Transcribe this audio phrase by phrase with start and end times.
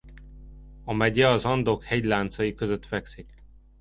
[0.83, 3.33] A megye az Andok hegyláncai között fekszik.